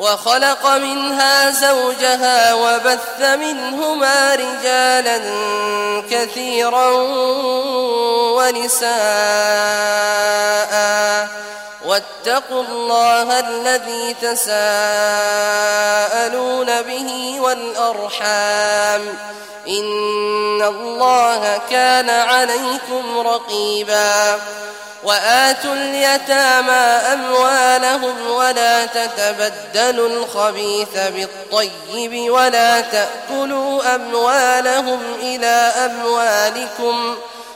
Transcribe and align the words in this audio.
وخلق 0.00 0.66
منها 0.66 1.50
زوجها 1.50 2.54
وبث 2.54 3.20
منهما 3.20 4.34
رجالا 4.34 5.18
كثيرا 6.10 6.90
ونساء. 8.36 8.90
واتقوا 11.84 12.62
الله 12.62 13.38
الذي 13.40 14.16
تساءلون 14.22 14.52
به 16.82 17.40
والأرحام. 17.40 19.02
إن 19.68 20.62
الله 20.62 21.60
كان 21.70 22.10
عليكم 22.10 23.18
رقيباً 23.18 24.38
وآتوا 25.04 25.74
اليتامى 25.74 26.72
أموالهم 27.12 28.30
ولا 28.30 28.86
تتبدلوا 28.86 30.08
الخبيث 30.08 30.96
بالطيب 30.96 32.30
ولا 32.30 32.80
تأكلوا 32.80 33.94
أموالهم 33.94 35.00
إلى 35.22 35.72
أموالكم 35.84 37.16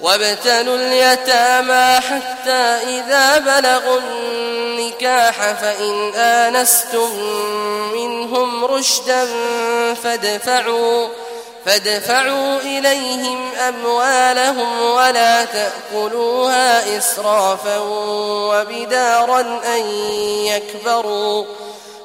وابتلوا 0.00 0.76
اليتامى 0.76 2.00
حتى 2.00 2.78
إذا 2.88 3.38
بلغوا 3.38 4.00
النكاح 4.00 5.52
فإن 5.52 6.14
آنستم 6.14 7.10
منهم 7.92 8.64
رشدا 8.64 9.26
فادفعوا 9.94 11.08
فادفعوا 11.66 12.60
إليهم 12.60 13.50
أموالهم 13.68 14.82
ولا 14.82 15.44
تأكلوها 15.44 16.98
إسرافا 16.98 17.78
وبدارا 18.48 19.40
أن 19.76 19.90
يكبروا 20.46 21.44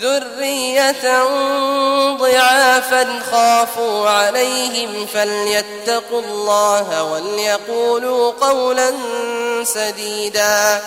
ذرية 0.00 1.24
ضعافا 2.16 3.22
خافوا 3.30 4.08
عليهم 4.10 5.06
فليتقوا 5.06 6.20
الله 6.20 7.02
وليقولوا 7.02 8.32
قولا 8.32 8.92
سديدا 9.64 10.82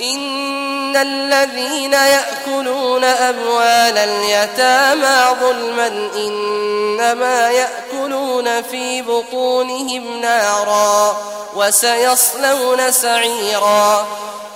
إن 0.00 0.96
الذين 0.96 1.92
يأكلون 1.92 3.04
أموال 3.04 3.98
اليتامى 3.98 5.36
ظلما 5.40 5.86
إنما 6.16 7.50
يأكلون 7.50 8.62
في 8.62 9.02
بطونهم 9.02 10.20
نارا 10.20 11.16
وسيصلون 11.54 12.92
سعيرا. 12.92 14.06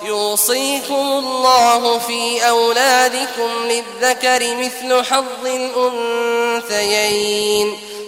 يوصيكم 0.03 0.93
الله 0.93 1.99
في 1.99 2.49
أولادكم 2.49 3.49
للذكر 3.65 4.55
مثل 4.55 5.05
حظ 5.05 5.45
الأنثيين. 6.65 7.77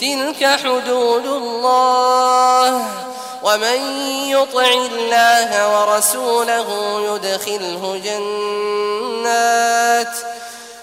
تلك 0.00 0.44
حدود 0.64 1.26
الله. 1.26 2.86
ومن 3.42 3.80
يطع 4.28 4.72
الله 4.72 5.50
ورسوله 5.78 6.68
يدخله 7.14 8.00
جنات 8.04 9.66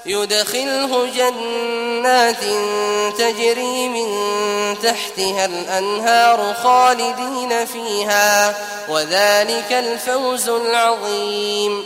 يدخله 0.06 1.06
جنات 1.16 2.44
تجري 3.18 3.90
من 3.90 4.10
تحتها 4.84 5.46
الأنهار 5.46 6.54
خالدين 6.64 7.66
فيها 7.66 8.56
وذلك 8.90 9.72
الفوز 9.72 10.50
العظيم. 10.50 11.86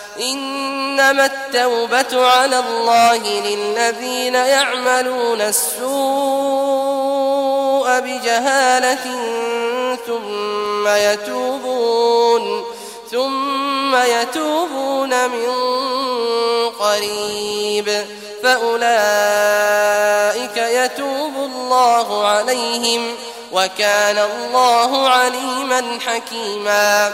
إنما 0.19 1.25
التوبة 1.25 2.27
على 2.27 2.59
الله 2.59 3.17
للذين 3.17 4.35
يعملون 4.35 5.41
السوء 5.41 5.91
بجهالة 7.99 9.05
ثم 10.07 10.87
يتوبون 10.87 12.65
ثم 13.11 13.95
يتوبون 13.95 15.29
من 15.29 15.49
قريب. 16.79 18.05
فأولئك 18.43 18.97
يتوب 20.57 21.35
الله 21.35 22.27
عليهم 22.27 23.15
وكان 23.51 24.17
الله 24.17 25.09
عليما 25.09 25.99
حكيما. 26.05 27.13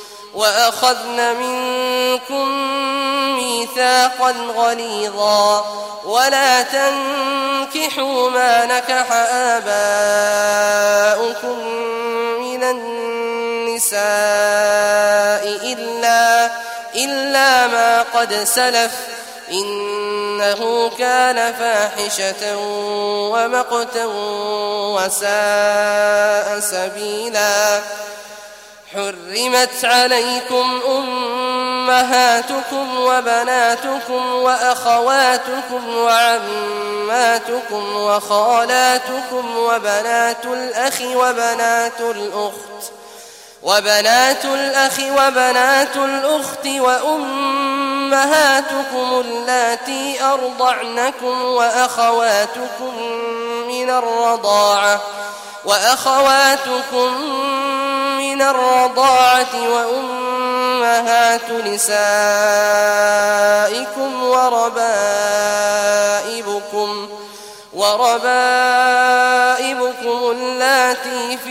وأخذن 0.33 1.35
منكم 1.35 2.47
ميثاقا 3.35 4.31
غليظا 4.31 5.65
ولا 6.05 6.61
تنكحوا 6.61 8.29
ما 8.29 8.65
نكح 8.65 9.11
آباؤكم 9.61 10.07
من 12.41 12.63
النساء 12.63 14.01
إلا, 15.63 16.51
إلا 16.95 17.67
ما 17.67 18.01
قد 18.01 18.33
سلف 18.33 18.91
إنه 19.51 20.91
كان 20.99 21.53
فاحشة 21.53 22.57
ومقتا 23.31 24.05
وساء 24.95 26.59
سبيلا 26.59 27.79
حرمت 28.93 29.85
عليكم 29.85 30.81
أمهاتكم 30.87 32.99
وبناتكم 32.99 34.33
وأخواتكم 34.33 35.97
وعماتكم 35.97 37.95
وخالاتكم 37.95 39.57
وبنات 39.57 40.45
الأخ 40.45 41.01
وبنات 41.01 42.01
الأخت 42.01 42.91
وبنات 43.63 44.45
الأخ 44.45 44.99
وبنات 44.99 45.95
الأخت 45.95 46.67
وأمهاتكم 46.67 48.11
اللاتي 49.25 50.23
أرضعنكم 50.23 51.41
وأخواتكم 51.45 52.93
من 53.67 53.89
الرضاعة 53.89 55.01
وأخواتكم 55.65 57.21
من 58.17 58.41
الرضاعة 58.41 59.69
وأمهات 59.69 61.51
نسائكم 61.51 62.01
وربائبكم 64.23 65.71
وربائبكم 67.73 68.71
اللاتي 70.31 71.37
في 71.37 71.50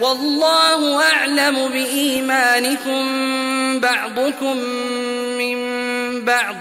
والله 0.00 1.02
أعلم 1.02 1.68
بإيمانكم 1.68 3.00
بعضكم 3.80 4.56
من 5.38 5.58
بعض. 6.24 6.56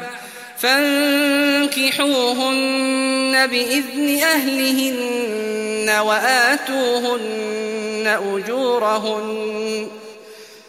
فانكحوهن 0.60 3.48
بإذن 3.48 4.20
أهلهن 4.24 6.00
وآتوهن 6.00 8.08
أجورهن. 8.08 9.88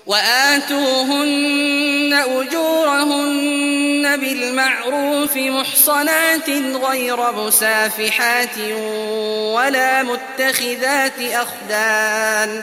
وآتوهن 0.07 2.13
أجورهن 2.13 4.17
بالمعروف 4.17 5.37
محصنات 5.37 6.51
غير 6.89 7.33
مسافحات 7.33 8.59
ولا 9.55 10.03
متخذات 10.03 11.21
أخدان 11.21 12.63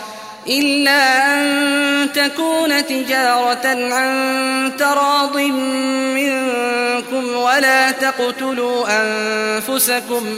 إلا 0.47 1.25
أن 1.33 2.11
تكون 2.13 2.85
تجارة 2.85 3.93
عن 3.93 4.71
تراض 4.79 5.37
منكم 6.15 7.35
ولا 7.35 7.91
تقتلوا 7.91 8.85
أنفسكم 8.89 10.37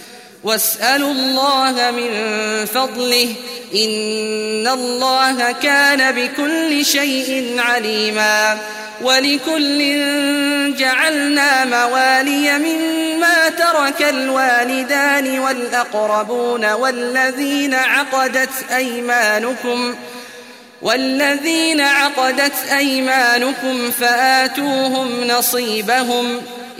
واسألوا 0.43 1.11
الله 1.11 1.91
من 1.91 2.11
فضله 2.65 3.27
إن 3.75 4.67
الله 4.67 5.51
كان 5.51 6.11
بكل 6.11 6.85
شيء 6.85 7.55
عليما 7.59 8.57
ولكل 9.01 9.79
جعلنا 10.77 11.65
موالي 11.65 12.57
مما 12.57 13.49
ترك 13.49 14.09
الوالدان 14.09 15.39
والأقربون 15.39 16.71
والذين 16.71 17.73
عقدت 17.73 18.71
أيمانكم 18.75 19.95
والذين 20.81 21.81
عقدت 21.81 22.71
أيمانكم 22.77 23.91
فآتوهم 23.91 25.23
نصيبهم 25.27 26.41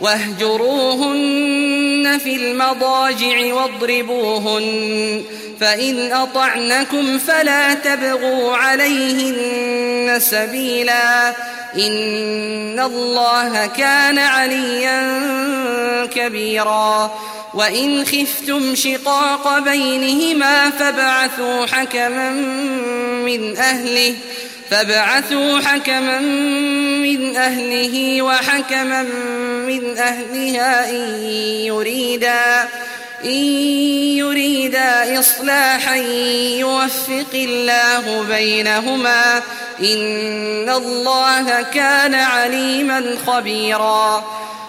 واهجروهن 0.00 1.44
في 2.24 2.36
المضاجع 2.36 3.54
واضربوهن 3.54 5.22
فإن 5.60 6.12
أطعنكم 6.12 7.18
فلا 7.18 7.74
تبغوا 7.74 8.56
عليهن 8.56 10.20
سبيلا. 10.20 11.28
إن 11.76 12.80
الله 12.80 13.66
كان 13.66 14.18
عليا 14.18 15.20
كبيرا. 16.06 17.18
وإن 17.54 18.04
خفتم 18.04 18.74
شقاق 18.74 19.58
بينهما 19.58 20.70
فابعثوا 20.70 21.66
حكما 21.66 22.30
من 23.24 23.56
أهله. 23.56 24.14
فابعثوا 24.70 25.60
حكما 25.60 26.20
من 27.00 27.36
أهله 27.36 28.22
وحكما 28.22 29.02
من 29.66 29.98
أهلها 29.98 30.90
إن 30.90 31.22
يريدا 31.64 32.68
إن 33.24 33.44
يريدا 34.18 35.20
إصلاحا 35.20 35.96
يوفق 36.58 37.32
الله 37.34 38.22
بينهما. 38.28 39.42
إن 39.80 40.70
الله 40.70 41.62
كان 41.62 42.14
عليما 42.14 43.16
خبيرا. 43.26 44.24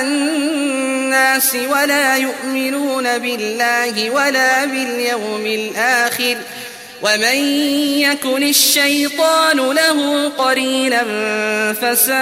الناس 0.00 1.54
ولا 1.54 2.16
يؤمنون 2.16 3.18
بالله 3.18 4.10
ولا 4.10 4.64
باليوم 4.64 5.46
الآخر 5.46 6.36
ومن 7.04 7.38
يكن 8.00 8.42
الشيطان 8.42 9.56
له 9.56 10.28
قرينا 10.38 11.02
فساء 11.72 12.14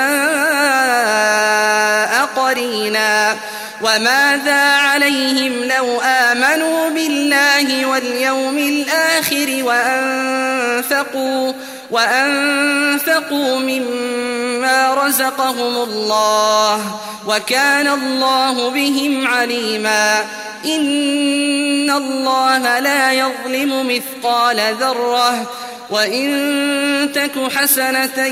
قرينا 2.37 3.37
وماذا 3.83 4.63
عليهم 4.77 5.65
لو 5.65 6.01
آمنوا 6.01 6.91
بالله 6.91 7.87
واليوم 7.87 8.59
الآخر 8.59 9.65
وأنفقوا 9.65 11.53
وأنفقوا 11.93 13.59
مما 13.59 14.95
رزقهم 14.95 15.77
الله 15.83 17.01
وكان 17.27 17.89
الله 17.89 18.71
بهم 18.71 19.27
عليما 19.27 20.25
إن 20.65 21.91
الله 21.91 22.79
لا 22.79 23.13
يظلم 23.13 23.87
مثقال 23.89 24.61
ذرة 24.81 25.51
وإن 25.91 27.13
تك 27.15 27.53
حسنة 27.57 28.27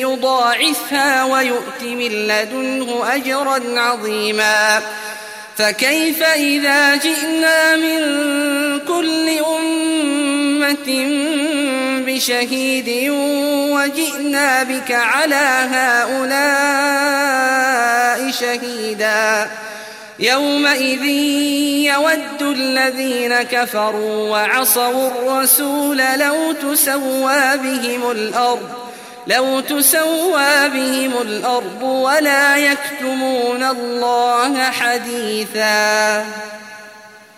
يضاعفها 0.00 1.24
ويؤت 1.24 1.82
من 1.82 2.08
لدنه 2.08 3.14
أجرا 3.14 3.80
عظيما 3.80 4.80
فكيف 5.58 6.22
إذا 6.22 6.96
جئنا 6.96 7.76
من 7.76 8.00
كل 8.88 9.28
أمة 9.58 11.06
بشهيد 12.06 13.10
وجئنا 13.72 14.62
بك 14.62 14.92
على 14.92 15.68
هؤلاء 15.72 16.78
شهيدا؟ 18.30 19.50
يومئذ 20.18 21.04
يود 21.04 22.42
الذين 22.42 23.42
كفروا 23.42 24.30
وعصوا 24.30 25.08
الرسول 25.08 25.98
لو 26.18 26.52
تسوى 26.52 27.56
بهم 27.56 28.10
الأرض 28.10 28.88
لو 29.28 29.60
تسوى 29.60 30.68
بهم 30.68 31.12
الأرض 31.22 31.82
ولا 31.82 32.56
يكتمون 32.56 33.62
الله 33.64 34.70
حديثا. 34.70 36.24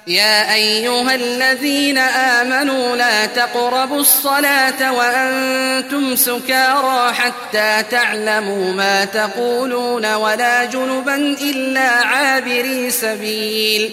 يا 0.07 0.55
أيها 0.55 1.15
الذين 1.15 1.99
آمنوا 1.99 2.97
لا 2.97 3.27
تقربوا 3.27 4.01
الصلاة 4.01 4.93
وأنتم 4.93 6.17
سكارى 6.17 7.13
حتى 7.13 7.83
تعلموا 7.91 8.73
ما 8.73 9.05
تقولون 9.05 10.15
ولا 10.15 10.65
جنبا 10.65 11.17
إلا 11.17 11.89
عابري 11.89 12.91
سبيل. 12.91 13.93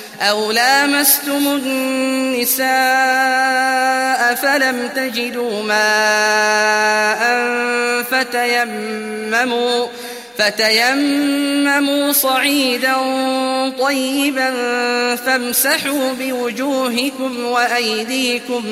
أو 0.21 0.51
لامستم 0.51 1.47
النساء 1.47 2.65
فلم 4.35 4.89
تجدوا 4.95 5.63
ماء 5.63 7.21
فتيمموا 8.11 9.87
فتيمموا 10.37 12.11
صعيدا 12.11 12.95
طيبا 13.79 14.51
فامسحوا 15.15 16.13
بوجوهكم 16.19 17.45
وأيديكم 17.45 18.63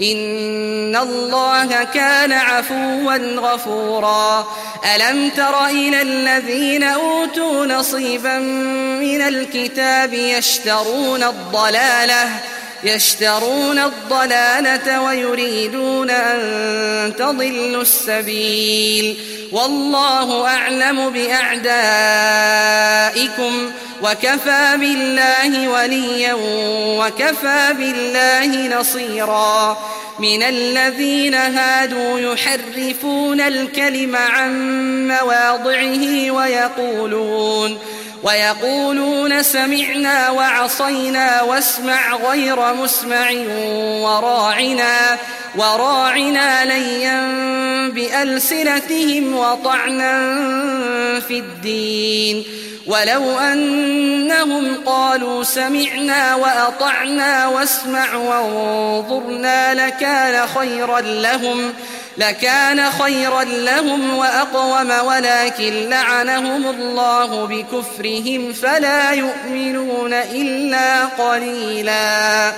إن 0.00 0.96
الله 0.96 1.84
كان 1.84 2.32
عفوا 2.32 3.16
غفورا. 3.16 4.46
ألم 4.94 5.30
تر 5.30 5.66
إلى 5.66 6.02
الذين 6.02 6.82
أوتوا 6.82 7.66
نصيبا 7.66 8.38
من 8.98 9.20
الكتاب 9.20 10.14
يشترون 10.14 11.22
الضلالة 11.22 12.28
يشترون 12.86 13.78
الضلالة 13.78 15.00
ويريدون 15.00 16.10
أن 16.10 17.16
تضلوا 17.18 17.82
السبيل. 17.82 19.16
والله 19.52 20.46
أعلم 20.46 21.10
بأعدائكم. 21.10 21.72
وكفى 24.02 24.76
بالله 24.76 25.68
وليا 25.68 26.36
وكفى 26.98 27.74
بالله 27.78 28.80
نصيرا. 28.80 29.78
من 30.18 30.42
الذين 30.42 31.34
هادوا 31.34 32.20
يحرفون 32.20 33.40
الكلم 33.40 34.16
عن 34.16 34.52
مواضعه 35.08 36.30
ويقولون 36.30 37.78
ويقولون 38.26 39.42
سمعنا 39.42 40.30
وعصينا 40.30 41.42
واسمع 41.42 42.16
غير 42.16 42.74
مسمع 42.74 43.30
وراعنا 44.02 45.18
وراعنا 45.56 46.64
ليا 46.64 47.20
بألسنتهم 47.88 49.34
وطعنا 49.34 50.14
في 51.20 51.38
الدين 51.38 52.44
ولو 52.86 53.38
أنهم 53.38 54.76
قالوا 54.86 55.44
سمعنا 55.44 56.34
وأطعنا 56.34 57.46
واسمع 57.46 58.14
وانظرنا 58.14 59.74
لكان 59.74 60.46
خيرا 60.46 61.00
لهم 61.00 61.72
لكان 62.18 62.90
خيرا 62.90 63.44
لهم 63.44 64.16
وأقوم 64.16 64.90
ولكن 64.90 65.88
لعنهم 65.88 66.66
الله 66.66 67.46
بكفرهم 67.46 68.52
فلا 68.52 69.12
يؤمنون 69.12 70.12
إلا 70.12 71.04
قليلا. 71.04 72.52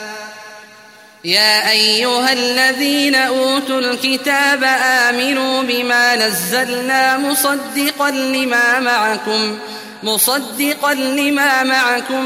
يا 1.24 1.70
أيها 1.70 2.32
الذين 2.32 3.14
أوتوا 3.14 3.80
الكتاب 3.80 4.64
آمنوا 4.84 5.62
بما 5.62 6.16
نزلنا 6.16 7.18
مصدقا 7.18 8.10
لما 8.10 8.80
معكم 8.80 9.58
مصدقا 10.02 10.94
لما 10.94 11.62
معكم 11.62 12.24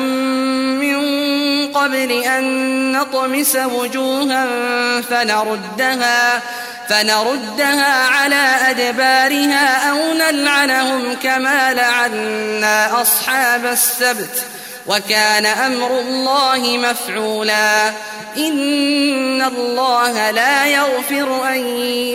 من 0.78 1.02
قبل 1.72 2.12
أن 2.12 2.92
نطمس 2.92 3.56
وجوها 3.56 4.46
فنردها 5.00 6.42
فنردها 6.88 8.06
على 8.06 8.56
أدبارها 8.70 9.90
أو 9.90 10.12
نلعنهم 10.12 11.14
كما 11.22 11.74
لعنا 11.74 13.02
أصحاب 13.02 13.66
السبت. 13.66 14.46
وكان 14.86 15.46
أمر 15.46 16.00
الله 16.00 16.58
مفعولا. 16.58 17.88
إن 18.36 19.42
الله 19.42 20.30
لا 20.30 20.66
يغفر 20.66 21.48
أن 21.48 21.58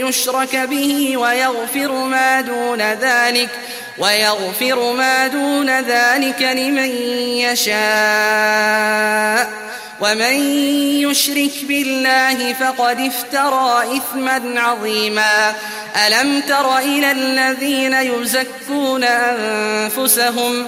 يشرك 0.07 0.55
به 0.55 1.17
ويغفر 1.17 1.91
ما 1.91 2.41
دون 2.41 2.81
ذلك 2.81 3.49
ويغفر 3.97 4.91
ما 4.91 5.27
دون 5.27 5.79
ذلك 5.79 6.41
لمن 6.41 6.89
يشاء. 7.37 9.49
ومن 10.01 10.33
يشرك 11.01 11.51
بالله 11.63 12.53
فقد 12.53 12.99
افترى 12.99 13.97
إثما 13.97 14.61
عظيما. 14.61 15.55
ألم 16.07 16.41
تر 16.41 16.77
إلى 16.77 17.11
الذين 17.11 17.93
يزكون 17.93 19.03
أنفسهم 19.03 20.67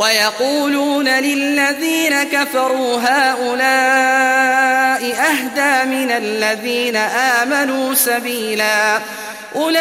ويقولون 0.00 1.08
للذين 1.08 2.22
كفروا 2.22 3.00
هؤلاء 3.00 4.50
أهدى 5.02 5.90
من 5.90 6.10
الذين 6.10 6.96
آمنوا 6.96 7.94
سبيلا. 7.94 8.98
أولئك 9.56 9.80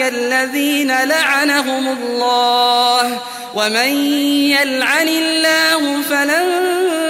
الذين 0.00 1.04
لعنهم 1.04 1.88
الله. 1.88 3.18
ومن 3.54 4.12
يلعن 4.50 5.08
الله 5.08 6.02
فلن 6.10 7.09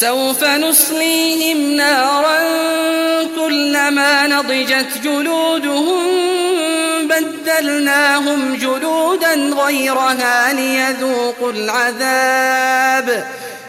سوف 0.00 0.44
نصليهم 0.44 1.76
نارا 1.76 2.38
كلما 3.36 4.26
نضجت 4.26 4.98
جلودهم 5.04 6.04
بدلناهم 7.02 8.54
جلودا 8.54 9.34
غيرها 9.34 10.52
ليذوقوا 10.52 11.52
العذاب. 11.52 13.26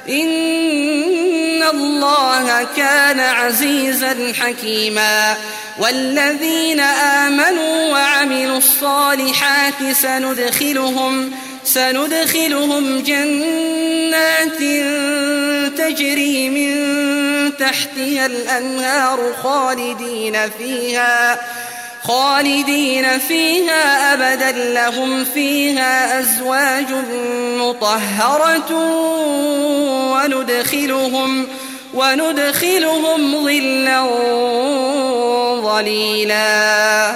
إن 0.09 1.63
الله 1.63 2.67
كان 2.77 3.19
عزيزا 3.19 4.33
حكيما. 4.39 5.35
والذين 5.79 6.79
آمنوا 6.79 7.91
وعملوا 7.91 8.57
الصالحات 8.57 9.91
سندخلهم 9.91 9.95
سندخلهم 10.01 11.31
جنات 13.03 14.59
تجري 15.77 16.49
من 16.49 16.75
تحتها 17.57 18.25
الأنهار 18.25 19.33
خالدين 19.43 20.37
فيها 20.57 21.39
خالدين 22.03 23.19
فيها 23.19 24.13
أبدا. 24.13 24.51
لهم 24.51 25.25
فيها 25.25 26.19
أزواج 26.19 26.91
مطهرة 27.57 28.71
وندخلهم 30.13 31.47
وندخلهم 31.93 33.43
ظلا 33.43 34.05
ظليلا. 35.61 37.15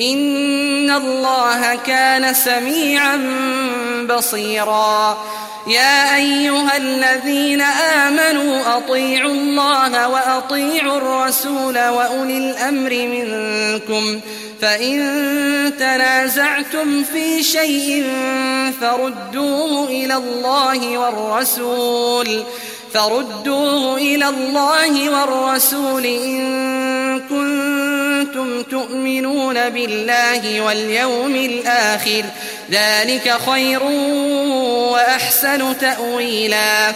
إن 0.00 0.90
الله 0.90 1.74
كان 1.74 2.34
سميعا 2.34 3.16
بصيرا. 4.10 5.18
يا 5.66 6.16
أيها 6.16 6.76
الذين 6.76 7.60
آمنوا 7.60 8.76
أطيعوا 8.76 9.32
الله 9.32 10.08
وأطيعوا 10.08 10.96
الرسول 10.96 11.88
وأولي 11.88 12.38
الأمر 12.38 12.90
منكم. 12.90 14.20
فإن 14.60 15.72
تنازعتم 15.78 17.04
في 17.04 17.42
شيء 17.42 18.06
فردوه 18.80 19.88
إلى 19.88 20.14
الله 20.14 20.98
والرسول. 20.98 22.42
فردوه 22.94 23.96
إلى 23.96 24.28
الله 24.28 25.10
والرسول 25.10 26.06
إن 26.06 26.73
كنتم 28.24 28.62
تؤمنون 28.62 29.70
بالله 29.70 30.60
واليوم 30.60 31.36
الآخر 31.36 32.24
ذلك 32.70 33.34
خير 33.46 33.82
وأحسن 34.92 35.78
تأويلا. 35.78 36.92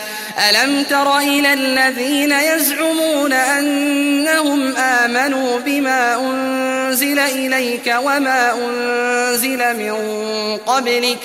ألم 0.51 0.83
تر 0.83 1.19
إلى 1.19 1.53
الذين 1.53 2.33
يزعمون 2.33 3.33
أنهم 3.33 4.77
آمنوا 4.77 5.59
بما 5.59 6.15
أنزل 6.17 7.19
إليك 7.19 7.95
وما 7.99 8.53
أنزل 8.55 9.77
من 9.77 9.97
قبلك 10.67 11.19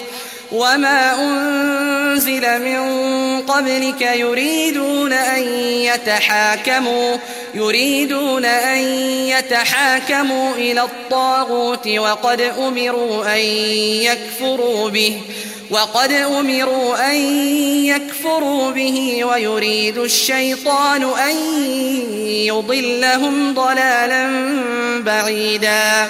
وما 0.53 1.13
أنزل 1.19 2.61
من 2.61 2.83
قبلك 3.41 4.01
يريدون 4.01 5.13
أن 5.13 5.43
يتحاكموا 5.63 7.17
يريدون 7.53 8.45
أن 8.45 8.77
يتحاكموا 9.27 10.55
إلى 10.55 10.81
الطاغوت 10.81 11.87
وقد 11.87 12.41
أمروا 12.41 13.35
أن 13.35 13.39
يكفروا 14.01 14.89
به 14.89 15.21
وقد 15.71 16.11
أمروا 16.11 17.11
أن 17.11 17.15
يكفروا 17.85 18.71
به 18.71 19.25
ويريد 19.25 19.97
الشيطان 19.97 21.03
أن 21.03 21.35
يضلهم 22.25 23.53
ضلالا 23.53 24.29
بعيدا 24.99 26.09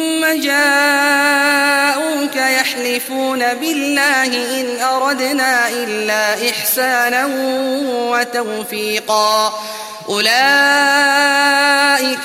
جاءوك 0.39 2.35
يحلفون 2.35 3.53
بالله 3.53 4.61
إن 4.61 4.81
أردنا 4.81 5.69
إلا 5.69 6.49
إحسانا 6.49 7.29
وتوفيقا. 8.11 9.53
أولئك 10.09 10.31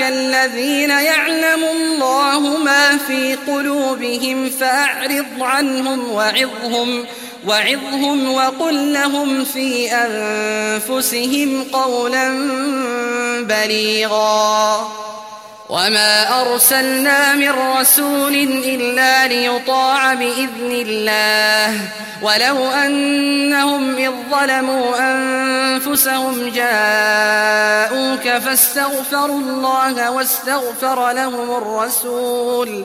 الذين 0.00 0.90
يعلم 0.90 1.64
الله 1.64 2.40
ما 2.40 2.98
في 3.06 3.34
قلوبهم 3.34 4.50
فأعرض 4.50 5.26
عنهم 5.40 6.10
وعظهم 6.10 7.04
وعظهم 7.46 8.34
وقل 8.34 8.92
لهم 8.92 9.44
في 9.44 9.92
أنفسهم 9.92 11.64
قولا 11.72 12.28
بليغا. 13.40 14.88
وما 15.68 16.40
أرسلنا 16.40 17.34
من 17.34 17.50
رسول 17.50 18.34
إلا 18.64 19.26
ليطاع 19.26 20.14
بإذن 20.14 20.70
الله 20.70 21.80
ولو 22.22 22.70
أنهم 22.70 23.96
إذ 23.96 24.12
ظلموا 24.30 24.96
أنفسهم 24.98 26.48
جاءوك 26.48 28.42
فاستغفروا 28.42 29.40
الله 29.40 30.10
واستغفر 30.10 31.12
لهم 31.12 31.50
الرسول 31.56 32.84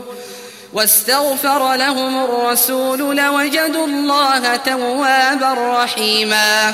واستغفر 0.74 1.76
لهم 1.76 2.24
الرسول 2.24 3.18
لوجدوا 3.18 3.88
الله 3.88 4.56
توابا 4.56 5.54
رحيما 5.54 6.74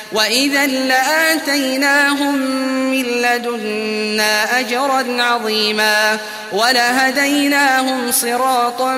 وإذا 0.13 0.67
لآتيناهم 0.67 2.35
من 2.91 3.03
لدنا 3.03 4.59
أجرا 4.59 5.23
عظيما 5.23 6.17
ولهديناهم 6.51 8.11
صراطا 8.11 8.97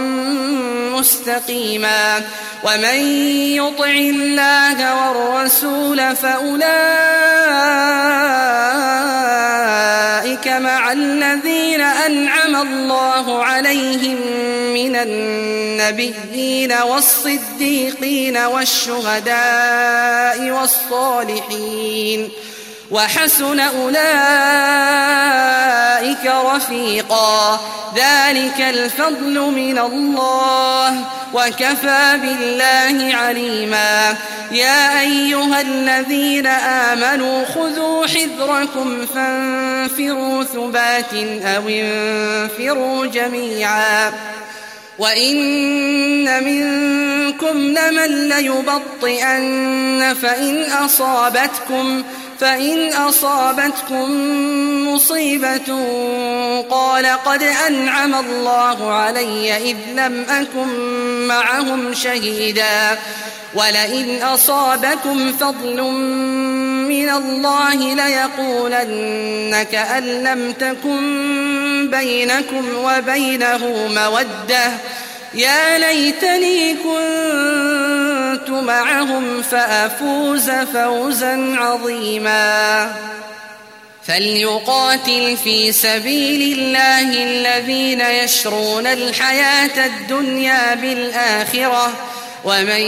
مستقيما 0.98 2.22
ومن 2.64 2.98
يطع 3.56 3.86
الله 3.86 5.08
والرسول 5.08 6.16
فأولئك 6.16 6.64
مع 10.48 10.92
الذين 10.92 11.82
أنعم 11.82 12.56
الله 12.56 13.44
عليهم 13.44 14.18
من 14.74 14.96
النبيين 14.96 16.74
والصديقين 16.74 18.38
والشهداء 18.38 20.50
والصالحين 20.50 21.03
وحسن 22.92 23.60
أولئك 23.60 23.94
رفيقا. 26.26 27.60
ذلك 27.96 28.62
الفضل 28.62 29.40
من 29.40 29.80
الله. 29.80 31.06
وكفى 31.34 32.20
بالله 32.22 33.16
عليما. 33.16 34.16
يا 34.52 35.00
أيها 35.00 35.62
الذين 35.62 36.48
آمنوا 36.48 37.46
خذوا 37.46 38.08
حذركم 38.08 39.06
فانفروا 39.06 40.44
ثبات 40.44 41.14
أو 41.44 41.70
انفروا 41.70 43.06
جميعا. 43.06 44.12
وإن 45.00 46.44
منكم 46.44 47.58
لمن 47.58 48.30
ليبطئن 48.30 50.14
فإن 50.22 50.72
أصابتكم 50.72 52.04
فإن 52.44 52.94
أصابتكم 52.94 54.12
مصيبة 54.88 55.80
قال 56.70 57.06
قد 57.06 57.44
أنعم 57.68 58.16
الله 58.16 58.92
علي 58.92 59.58
إذ 59.58 59.78
لم 59.96 60.26
أكن 60.30 60.68
معهم 61.28 61.94
شهيدا 61.94 63.00
ولئن 63.54 64.22
أصابكم 64.24 65.34
فضل 65.34 65.82
من 66.88 67.10
الله 67.10 67.94
ليقولن 67.94 69.64
كأن 69.72 70.04
لم 70.04 70.52
تكن 70.52 71.90
بينكم 71.92 72.66
وبينه 72.76 73.88
مودة 73.96 74.72
يا 75.34 75.78
ليتني 75.78 76.74
كنت 76.74 77.83
معهم 78.62 79.42
فأفوز 79.42 80.52
فوزا 80.52 81.56
عظيما. 81.58 82.92
فليقاتل 84.08 85.38
في 85.44 85.72
سبيل 85.72 86.60
الله 86.60 87.24
الذين 87.24 88.02
يشرون 88.02 88.88
الحياة 88.88 89.86
الدنيا 89.86 90.76
بالآخرة. 90.76 91.94
ومن 92.46 92.82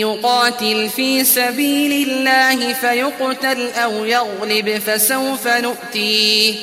يقاتل 0.00 0.90
في 0.96 1.24
سبيل 1.24 2.08
الله 2.08 2.72
فيقتل 2.72 3.70
أو 3.72 4.04
يغلب 4.04 4.82
فسوف 4.86 5.46
نؤتيه. 5.46 6.54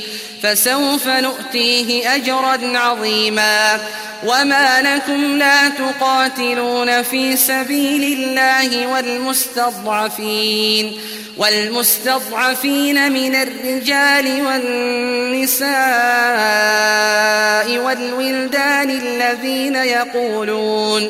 فسوف 0.46 1.08
نؤتيه 1.08 2.16
أجرا 2.16 2.60
عظيما 2.78 3.80
وما 4.26 4.82
لكم 4.82 5.38
لا 5.38 5.70
تقاتلون 5.70 7.02
في 7.02 7.38
سبيل 7.38 8.20
الله 8.20 8.88
والمستضعفين 8.88 10.22
والمستضعفين 11.38 13.12
من 13.12 13.36
الرجال 13.36 14.42
والنساء 14.46 15.68
والولدان 17.78 18.90
الذين 18.90 19.76
يقولون 19.76 21.10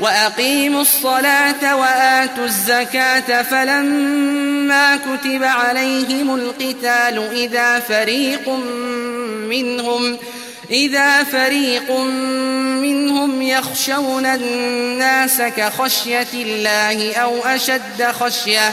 وأقيموا 0.00 0.82
الصلاة 0.82 1.76
وآتوا 1.76 2.44
الزكاة 2.44 3.42
فلما 3.42 4.96
كتب 4.96 5.42
عليهم 5.42 6.34
القتال 6.34 7.28
إذا 7.32 7.80
فريق 7.80 8.48
منهم 9.48 10.18
إذا 10.70 11.24
فريق 11.24 11.90
منهم 12.80 13.42
يخشون 13.42 14.26
الناس 14.26 15.42
كخشية 15.42 16.26
الله 16.34 17.16
أو 17.16 17.44
أشد 17.44 18.04
خشية 18.20 18.72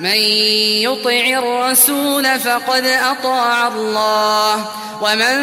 من 0.00 0.20
يطع 0.80 1.38
الرسول 1.38 2.40
فقد 2.40 2.84
أطاع 2.86 3.68
الله 3.68 4.66
ومن 5.00 5.36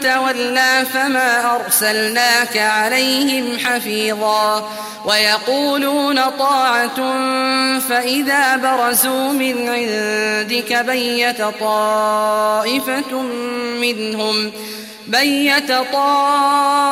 تولى 0.00 0.84
فما 0.94 1.56
أرسلناك 1.56 2.56
عليهم 2.56 3.58
حفيظا 3.58 4.70
ويقولون 5.04 6.20
طاعة 6.38 6.96
فإذا 7.88 8.56
برزوا 8.56 9.32
من 9.32 9.68
عندك 9.68 10.72
بيت 10.86 11.42
طائفة 11.60 13.22
منهم. 13.80 14.52
بيت 15.10 15.72
طائفة 15.92 16.86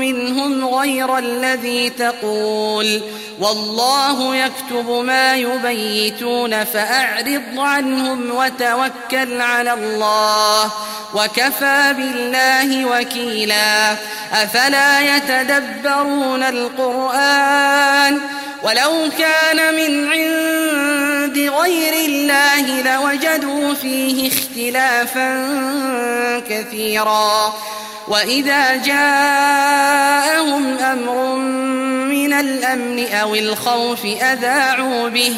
منهم 0.00 0.64
غير 0.64 1.18
الذي 1.18 1.90
تقول 1.90 3.00
والله 3.40 4.36
يكتب 4.36 4.90
ما 4.90 5.34
يبيتون 5.34 6.64
فأعرض 6.64 7.58
عنهم 7.58 8.30
وتوكل 8.30 9.40
على 9.40 9.72
الله 9.72 10.72
وكفى 11.14 11.94
بالله 11.96 12.84
وكيلا 12.84 13.92
أفلا 14.32 15.16
يتدبرون 15.16 16.42
القرآن 16.42 18.20
ولو 18.62 19.10
كان 19.18 19.74
من 19.74 20.08
عند 20.08 21.38
غير 21.38 21.92
الله 22.08 22.82
لوجدوا 22.82 23.74
فيه 23.74 24.28
اختلافا 24.28 25.46
كثيرا. 26.38 27.54
وإذا 28.08 28.76
جاءهم 28.76 30.78
أمر 30.78 31.36
من 32.06 32.32
الأمن 32.32 33.14
أو 33.14 33.34
الخوف 33.34 34.04
أذاعوا 34.04 35.08
به. 35.08 35.36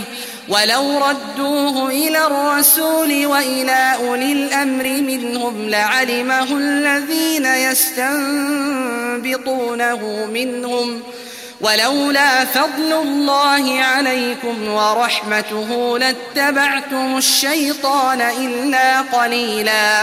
ولو 0.49 1.07
ردوه 1.07 1.89
إلى 1.89 2.27
الرسول 2.27 3.27
وإلى 3.27 3.95
أولي 4.09 4.33
الأمر 4.33 4.85
منهم 4.85 5.69
لعلمه 5.69 6.57
الذين 6.57 7.47
يستنبطونه 7.47 9.99
منهم 10.33 11.01
ۖ. 11.01 11.03
ولولا 11.63 12.45
فضل 12.45 12.93
الله 12.93 13.83
عليكم 13.83 14.69
ورحمته 14.69 15.99
لاتبعتم 15.99 17.17
الشيطان 17.17 18.21
إلا 18.21 19.01
قليلا. 19.01 20.03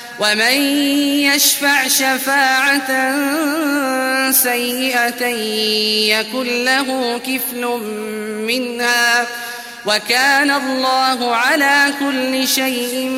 ومن 0.19 0.61
يشفع 1.21 1.87
شفاعة 1.87 2.91
سيئة 4.31 5.25
يكن 6.17 6.63
له 6.65 7.17
كفل 7.17 7.65
منها 8.47 9.27
وكان 9.85 10.51
الله 10.51 11.35
على 11.35 11.93
كل 11.99 12.47
شيء 12.47 13.09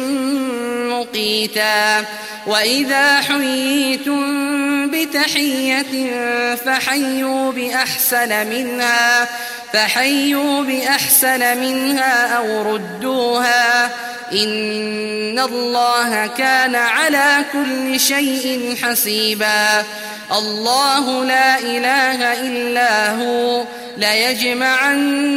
مقيتا. 0.89 2.05
وإذا 2.47 3.21
حييتم 3.21 4.91
بتحية 4.91 6.55
فحيوا 6.55 7.51
بأحسن 7.51 8.47
منها 8.47 9.27
فحيوا 9.73 10.63
بأحسن 10.63 11.57
منها 11.57 12.37
أو 12.37 12.73
ردوها. 12.73 13.85
إن 14.31 15.39
الله 15.39 16.27
كان 16.27 16.75
على 16.75 17.45
كل 17.53 17.99
شيء 17.99 18.77
حسيبا. 18.83 19.83
الله 20.31 21.25
لا 21.25 21.59
إله 21.59 22.33
إلا 22.33 23.11
هو. 23.11 23.63
ليجمعنكم 23.97 25.33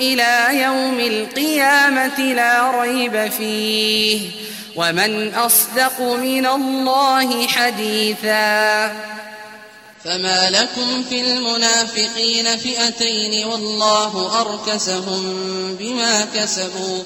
إلى 0.00 0.62
يوم 0.62 1.00
القيامة 1.00 2.18
لا 2.18 2.80
ريب 2.80 3.30
فيه. 3.38 4.20
ومن 4.76 5.34
أصدق 5.34 6.00
من 6.00 6.46
الله 6.46 7.46
حديثا. 7.46 8.86
فما 10.04 10.50
لكم 10.50 11.04
في 11.08 11.20
المنافقين 11.20 12.56
فئتين 12.56 13.46
والله 13.46 14.40
أركسهم 14.40 15.22
بما 15.78 16.26
كسبوا. 16.34 17.02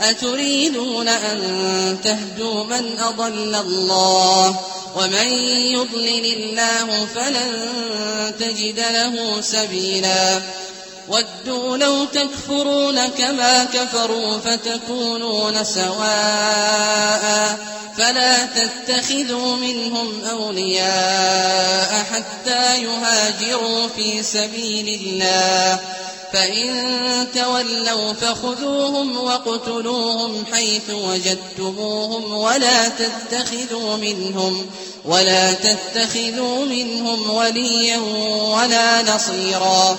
أتريدون 0.00 1.08
أن 1.08 1.98
تهدوا 2.04 2.64
من 2.64 2.98
أضل 2.98 3.54
الله؟ 3.54 4.60
ومن 4.96 5.28
يضلل 5.72 6.24
الله 6.36 7.06
فلن 7.14 7.52
تجد 8.40 8.78
له 8.78 9.40
سبيلا. 9.40 10.40
ودوا 11.08 11.76
لو 11.76 12.04
تكفرون 12.04 13.06
كما 13.06 13.64
كفروا 13.64 14.38
فتكونون 14.38 15.64
سواء 15.64 17.58
فلا 17.98 18.46
تتخذوا 18.46 19.56
منهم 19.56 20.24
أولياء 20.24 22.04
حتى 22.12 22.82
يهاجروا 22.82 23.88
في 23.96 24.22
سبيل 24.22 25.00
الله. 25.00 25.80
فإن 26.32 27.26
تولوا 27.34 28.12
فخذوهم 28.12 29.16
واقتلوهم 29.16 30.44
حيث 30.52 30.90
وجدتموهم 30.90 32.34
ولا 32.34 32.88
تتخذوا 32.88 33.96
منهم 33.96 34.66
ولا 35.04 35.52
تتخذوا 35.52 36.64
منهم 36.64 37.30
وليا 37.30 37.98
ولا 38.56 39.14
نصيرا. 39.14 39.98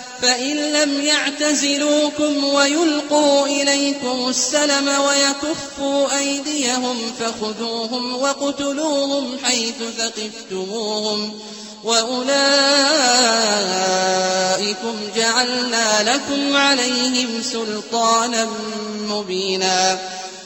فإن 0.21 0.55
لم 0.55 1.01
يعتزلوكم 1.01 2.43
ويلقوا 2.43 3.47
إليكم 3.47 4.29
السلم 4.29 4.87
ويكفوا 4.87 6.17
أيديهم 6.17 6.97
فخذوهم 7.19 8.15
وقتلوهم 8.15 9.37
حيث 9.43 9.75
ثقفتموهم 9.97 11.39
وأولئكم 11.83 12.31
جعلنا 15.15 16.13
لكم 16.13 16.55
عليهم 16.55 17.43
سلطانا 17.43 18.47
مبينا 19.07 19.99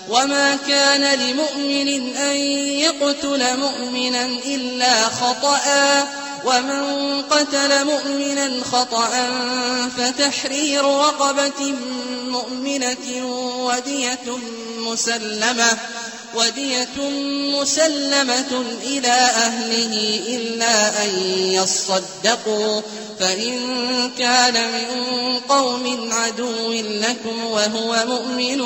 وما 0.10 0.56
كان 0.68 1.20
لمؤمن 1.20 2.16
أن 2.16 2.36
يقتل 2.80 3.58
مؤمنا 3.58 4.26
إلا 4.26 5.04
خطأ 5.10 5.60
ومن 6.46 7.22
قتل 7.22 7.86
مؤمنا 7.86 8.64
خطأ 8.64 9.10
فتحرير 9.98 10.86
رقبة 10.86 11.74
مؤمنة 12.28 13.26
ودية 13.66 14.38
مسلمة 14.80 15.78
ودية 16.36 17.10
مسلمة 17.60 18.64
إلى 18.84 19.18
أهله 19.48 20.20
إلا 20.28 21.04
أن 21.04 21.10
يصدقوا. 21.38 22.82
فإن 23.20 23.60
كان 24.20 24.54
من 24.54 25.40
قوم 25.50 26.10
عدو 26.12 26.72
لكم 26.72 27.46
وهو 27.46 28.06
مؤمن 28.08 28.64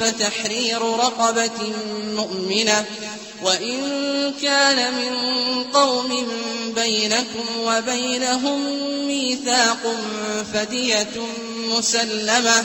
فتحرير 0.00 0.82
رقبة 0.82 1.72
مؤمنة. 2.16 2.84
وإن 3.42 3.80
كان 4.42 4.94
من 4.94 5.14
قوم 5.64 6.28
بينكم 6.74 7.44
وبينهم 7.60 8.60
ميثاق 9.06 9.96
فدية 10.54 11.10
مسلمة. 11.68 12.64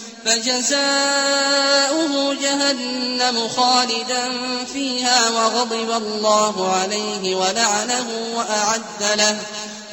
فجزاؤه 0.25 2.13
جهنم 2.33 3.47
خالدا 3.47 4.23
فيها 4.73 5.29
وغضب 5.29 5.91
الله 5.91 6.73
عليه 6.75 7.35
ولعنه 7.35 8.07
وأعد 8.35 9.17
له 9.17 9.37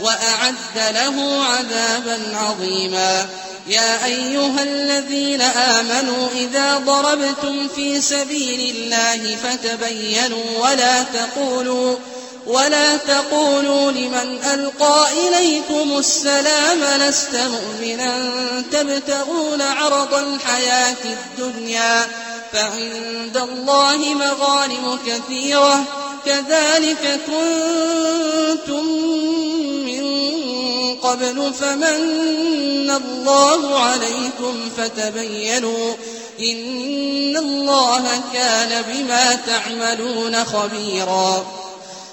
وأعد 0.00 0.76
له 0.76 1.44
عذابا 1.44 2.36
عظيما. 2.36 3.28
يا 3.66 4.04
أيها 4.04 4.62
الذين 4.62 5.40
آمنوا 5.40 6.28
إذا 6.36 6.78
ضربتم 6.78 7.68
في 7.68 8.00
سبيل 8.00 8.76
الله 8.76 9.36
فتبينوا 9.36 10.58
ولا 10.58 11.02
تقولوا 11.02 11.96
ولا 12.48 12.96
تقولوا 12.96 13.92
لمن 13.92 14.38
ألقى 14.54 15.06
إليكم 15.12 15.98
السلام 15.98 16.78
لست 17.00 17.36
مؤمنا. 17.36 18.12
تبتغون 18.72 19.62
عرض 19.62 20.14
الحياة 20.14 20.96
الدنيا 21.04 22.06
فعند 22.52 23.36
الله 23.36 23.96
مغانم 23.96 24.98
كثيرة. 25.06 25.84
كذلك 26.26 27.20
كنتم 27.26 28.84
من 29.84 30.04
قبل 30.96 31.52
فمن 31.60 32.90
الله 32.90 33.80
عليكم 33.80 34.70
فتبينوا. 34.76 35.94
إن 36.40 37.36
الله 37.36 38.04
كان 38.32 38.82
بما 38.88 39.34
تعملون 39.34 40.44
خبيراً. 40.44 41.67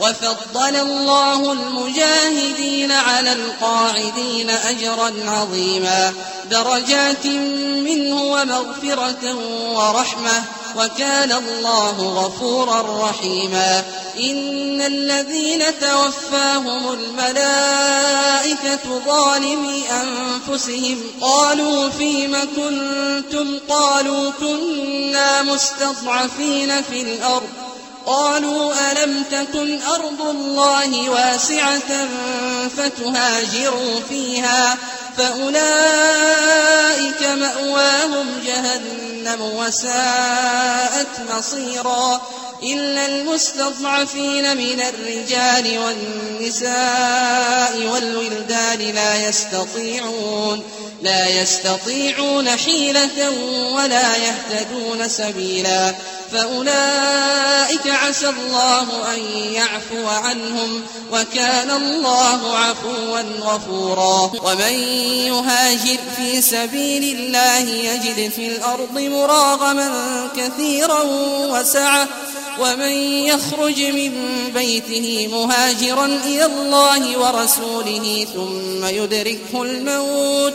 وفضل 0.00 0.76
الله 0.76 1.52
المجاهدين 1.52 2.92
على 2.92 3.32
القاعدين 3.32 4.50
أجرا 4.50 5.12
عظيما. 5.26 6.12
درجات 6.50 7.26
منه 7.26 8.22
ومغفرة 8.22 9.34
ورحمة. 9.72 10.44
وكان 10.76 11.32
الله 11.32 12.24
غفورا 12.24 13.08
رحيما. 13.08 13.84
إن 14.20 14.82
الذين 14.82 15.64
توفاهم 15.80 16.92
الملائكة 16.92 18.78
ظالمي 19.06 19.84
أنفسهم. 19.90 21.00
قالوا 21.20 21.88
فيم 21.88 22.36
كنتم؟ 22.56 23.58
قالوا 23.68 24.30
كنا 24.40 25.42
مستضعفين 25.42 26.82
في 26.82 27.02
الأرض. 27.02 27.71
قالوا 28.06 28.92
ألم 28.92 29.24
تكن 29.30 29.82
أرض 29.82 30.22
الله 30.22 31.10
واسعة 31.10 32.08
فتهاجروا 32.76 34.00
فيها 34.08 34.78
فأولئك 35.18 36.42
مأواهم 37.22 38.26
جهنم 38.46 39.40
وساءت 39.40 41.08
مصيرا 41.36 42.20
إلا 42.62 43.06
المستضعفين 43.06 44.56
من 44.56 44.80
الرجال 44.80 45.78
والنساء 45.78 46.72
والولدان 47.92 48.78
لا 48.78 49.28
يستطيعون 49.28 50.62
لا 51.02 51.42
يستطيعون 51.42 52.48
حيلة 52.48 53.30
ولا 53.74 54.16
يهتدون 54.16 55.08
سبيلا. 55.08 55.94
فأولئك 56.32 57.86
عسى 57.86 58.28
الله 58.28 59.14
أن 59.14 59.20
يعفو 59.52 60.06
عنهم 60.06 60.82
وكان 61.12 61.70
الله 61.70 62.56
عفوا 62.56 63.20
غفورا. 63.40 64.32
ومن 64.44 64.72
يهاجر 65.26 65.98
في 66.16 66.42
سبيل 66.42 67.16
الله 67.18 67.70
يجد 67.70 68.30
في 68.30 68.46
الأرض 68.46 68.98
مراغما 68.98 70.28
كثيرا 70.36 71.02
وسعة 71.50 72.08
ومن 72.58 72.92
يخرج 73.26 73.80
من 73.80 74.12
بيته 74.54 75.28
مهاجرا 75.32 76.06
إلى 76.06 76.44
الله 76.44 77.18
ورسوله 77.18 78.26
ثم 78.34 78.86
يدركه 78.86 79.62
الموت 79.62 80.54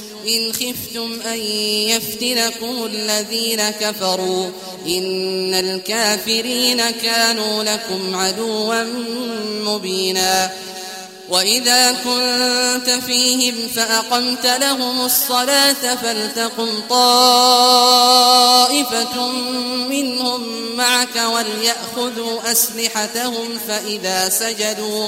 إن 0.27 0.53
خفتم 0.53 1.21
أن 1.21 1.39
يفتنكم 1.89 2.85
الذين 2.85 3.69
كفروا 3.69 4.49
إن 4.87 5.53
الكافرين 5.53 6.89
كانوا 6.89 7.63
لكم 7.63 8.15
عدوا 8.15 8.83
مبينا 9.63 10.51
وإذا 11.29 11.91
كنت 11.91 12.89
فيهم 13.05 13.67
فأقمت 13.75 14.45
لهم 14.45 15.05
الصلاة 15.05 15.95
فلتقم 15.95 16.69
طائفة 16.89 18.11
منهم 19.89 20.61
معك 20.75 21.15
وليأخذوا 21.15 22.51
أسلحتهم 22.51 23.59
فإذا 23.67 24.29
سجدوا 24.29 24.29
فإذا 24.29 24.29
سجدوا 24.29 25.07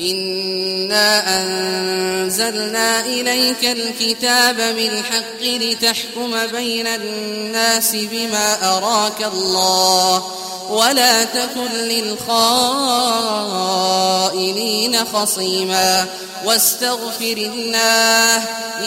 إنا 0.00 1.40
أنزلنا 1.40 3.00
إليك 3.00 3.64
الكتاب 3.64 4.56
بالحق 4.56 5.42
لتحكم 5.42 6.46
بين 6.52 6.86
الناس 6.86 7.96
بما 7.96 8.76
أراك 8.76 9.24
الله 9.32 10.24
ولا 10.70 11.24
تكن 11.24 11.72
للخائنين 11.72 12.58
خصيما 15.04 16.06
واستغفر 16.44 17.36
الله 17.36 18.36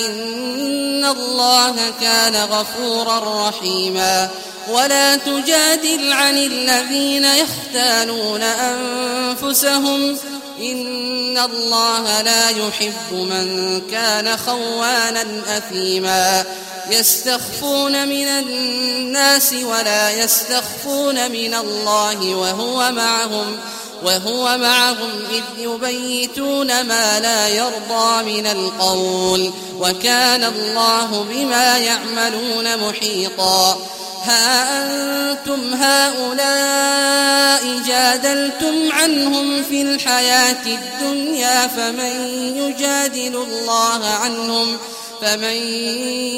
إن 0.05 1.05
الله 1.05 1.75
كان 2.01 2.35
غفورا 2.35 3.49
رحيما 3.49 4.29
ولا 4.69 5.15
تجادل 5.15 6.11
عن 6.11 6.37
الذين 6.37 7.25
يختانون 7.25 8.41
أنفسهم 8.41 10.17
إن 10.61 11.37
الله 11.37 12.21
لا 12.21 12.49
يحب 12.49 13.13
من 13.13 13.81
كان 13.91 14.37
خوانا 14.37 15.25
أثيما. 15.57 16.45
يستخفون 16.89 18.07
من 18.07 18.27
الناس 18.27 19.53
ولا 19.53 20.23
يستخفون 20.23 21.31
من 21.31 21.53
الله 21.53 22.35
وهو 22.35 22.91
معهم 22.91 23.57
وهو 24.03 24.57
معهم 24.57 25.11
إذ 25.31 25.43
يبيتون 25.57 26.81
ما 26.81 27.19
لا 27.19 27.47
يرضى 27.47 28.23
من 28.23 28.47
القول 28.47 29.51
وكان 29.79 30.43
الله 30.43 31.25
بما 31.29 31.77
يعملون 31.77 32.77
محيطا. 32.77 33.77
ها 34.23 35.31
أنتم 35.31 35.73
هؤلاء 35.73 37.63
جادلتم 37.87 38.91
عنهم 38.91 39.63
في 39.63 39.81
الحياة 39.81 40.65
الدنيا 40.65 41.67
فمن 41.67 42.27
يجادل 42.57 43.35
الله 43.35 44.05
عنهم 44.07 44.77
فمن 45.21 45.55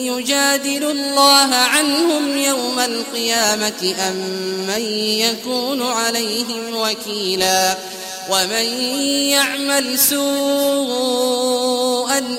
يجادل 0.06 0.84
الله 0.84 1.56
عنهم 1.56 2.38
يوم 2.38 2.80
القيامة 2.80 3.96
أم 4.10 4.16
من 4.68 4.82
يكون 5.00 5.82
عليهم 5.82 6.76
وكيلا 6.76 7.78
ومن 8.30 8.66
يعمل 9.30 10.00
سوءا 10.00 11.40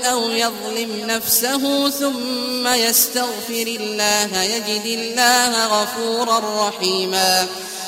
أو 0.04 0.30
يظلم 0.30 1.06
نفسه 1.06 1.90
ثم 1.90 2.66
يستغفر 2.66 3.66
الله 3.80 4.42
يجد 4.42 4.86
الله 4.86 5.66
غفورا 5.66 6.68
رحيما. 6.68 7.46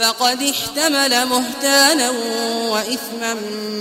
فقد 0.00 0.42
احتمل 0.42 1.26
مهتانا 1.26 2.10
وإثما 2.68 3.36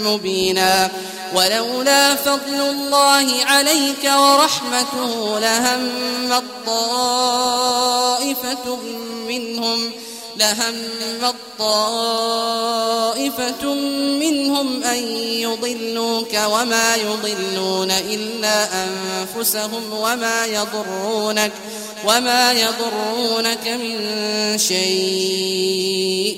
مبينا. 0.05 0.91
ولولا 1.35 2.15
فضل 2.15 2.53
الله 2.53 3.45
عليك 3.45 4.11
ورحمته 4.17 5.39
لهم 5.39 5.89
الطائفة 6.33 7.45
منهم. 9.27 9.91
لهم 10.39 10.75
طائفة 11.59 12.93
منهم 14.19 14.83
أن 14.83 14.97
يضلوك 15.17 16.33
وما 16.45 16.95
يضلون 16.95 17.91
إلا 17.91 18.67
أنفسهم 18.83 19.93
وما 19.93 20.45
يضرونك 20.45 21.51
وما 22.05 22.51
يضرونك 22.53 23.67
من 23.67 23.97
شيء 24.57 26.37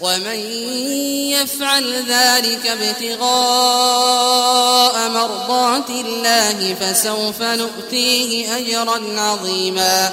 ومن 0.00 0.38
يفعل 1.30 2.04
ذلك 2.08 2.66
ابتغاء 2.66 3.20
مرضات 5.08 5.90
الله 5.90 6.74
فسوف 6.74 7.42
نؤتيه 7.42 8.56
أجرا 8.56 9.20
عظيما 9.20 10.12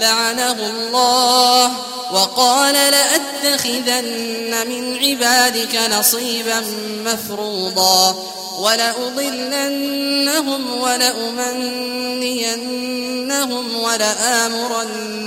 لعنه 0.00 0.70
الله 0.70 1.72
وقال 2.12 2.74
لأتخذن 2.74 4.68
من 4.68 4.98
عبادك 4.98 5.78
نصيبا 5.98 6.64
مفروضا 7.04 8.16
ولأضلنهم 8.58 10.00
ولأمنينهم 10.80 12.16
ولآمرنهم 13.82 15.26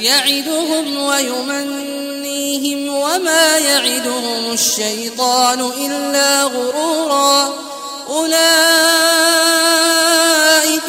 يعدهم 0.00 1.02
ويمنيهم 1.02 2.94
وما 2.94 3.58
يعدهم 3.58 4.52
الشيطان 4.52 5.60
إلا 5.60 6.42
غرورا. 6.42 7.54
أولئك 8.08 8.40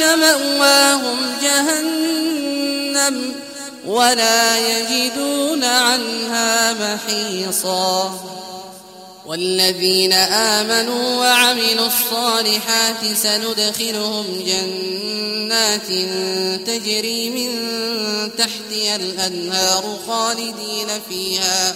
مأواهم 0.02 1.18
جهنم 1.42 3.36
ولا 3.86 4.58
يجدون 4.58 5.64
عنها 5.64 6.74
محيصا. 6.74 8.20
والذين 9.32 10.14
آمنوا 10.14 11.16
وعملوا 11.20 11.88
الصالحات 11.88 13.14
سندخلهم 13.14 14.26
جنات 14.46 15.88
تجري 16.68 17.30
من 17.30 17.50
تحتها 18.38 18.96
الأنهار 18.96 20.00
خالدين 20.08 20.88
فيها 21.10 21.76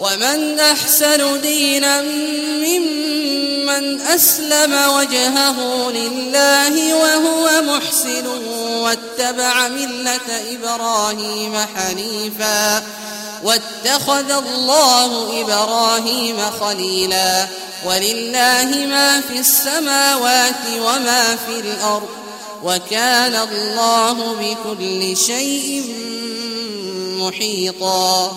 ومن 0.00 0.60
أحسن 0.60 1.40
دينا 1.40 2.02
ممن 2.62 4.00
أسلم 4.00 4.72
وجهه 4.72 5.90
لله 5.90 6.94
وهو 6.94 7.62
محسن 7.62 8.26
واتبع 8.82 9.68
ملة 9.68 10.42
إبراهيم 10.52 11.56
حنيفا 11.76 12.82
واتخذ 13.42 14.30
الله 14.30 15.40
إبراهيم 15.40 16.36
خليلا 16.60 17.46
ولله 17.86 18.86
ما 18.86 19.20
في 19.20 19.38
السماوات 19.38 20.66
وما 20.78 21.36
في 21.46 21.60
الأرض 21.60 22.08
وكان 22.62 23.36
الله 23.36 24.34
بكل 24.34 25.16
شيء 25.16 25.84
محيطا 27.18 28.36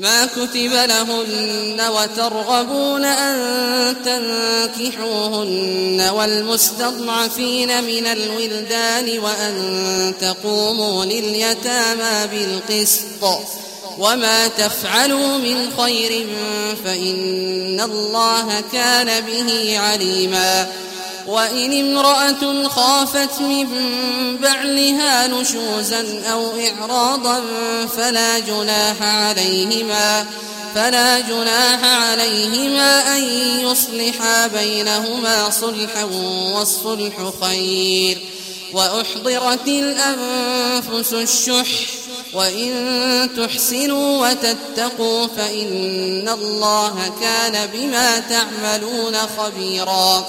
ما 0.00 0.26
كتب 0.26 0.72
لهن 0.72 1.80
وترغبون 1.90 3.04
أن 3.04 3.96
تنكحوهن 4.04 6.10
والمستضعفين 6.14 7.84
من 7.84 8.06
الولدان 8.06 9.18
وأن 9.18 10.14
تقوموا 10.20 11.04
لليتامى 11.04 12.26
بالقسط 12.32 13.40
وما 13.98 14.48
تفعلوا 14.48 15.38
من 15.38 15.70
خير 15.78 16.26
فإن 16.84 17.80
الله 17.80 18.60
كان 18.72 19.20
به 19.20 19.78
عليما 19.78 20.66
وإن 21.26 21.72
امرأة 21.72 22.68
خافت 22.68 23.40
من 23.40 23.66
بعلها 24.36 25.26
نشوزا 25.26 26.22
أو 26.32 26.52
إعراضا 26.60 27.42
فلا 27.96 28.38
جناح 28.38 29.02
عليهما 29.02 30.26
فلا 30.74 31.20
جناح 31.20 31.84
عليهما 31.84 33.16
أن 33.16 33.22
يصلحا 33.60 34.46
بينهما 34.46 35.50
صلحا 35.50 36.04
والصلح 36.54 37.32
خير. 37.40 38.18
وأحضرت 38.72 39.68
الأنفس 39.68 41.12
الشح 41.12 41.68
وإن 42.34 43.30
تحسنوا 43.36 44.28
وتتقوا 44.28 45.26
فإن 45.26 46.28
الله 46.28 47.12
كان 47.20 47.66
بما 47.72 48.18
تعملون 48.18 49.16
خبيرا. 49.38 50.28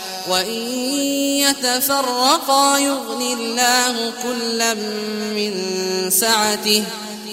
وإن 0.29 0.61
يتفرقا 1.41 2.77
يغني 2.77 3.33
الله 3.33 4.13
كلا 4.23 4.73
من 5.33 5.53
سعته 6.09 6.83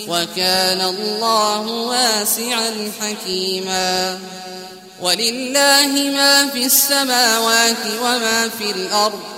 وكان 0.08 0.80
الله 0.80 1.60
واسعا 1.60 2.92
حكيما. 3.00 4.18
ولله 5.00 6.10
ما 6.14 6.48
في 6.48 6.64
السماوات 6.66 7.86
وما 8.02 8.48
في 8.58 8.70
الأرض 8.70 9.37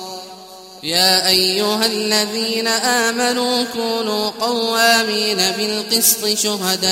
يا 0.83 1.27
أيها 1.27 1.85
الذين 1.85 2.67
آمنوا 2.67 3.63
كونوا 3.73 4.29
قوامين 4.29 5.37
بالقسط 5.57 6.27
شهداء 6.27 6.91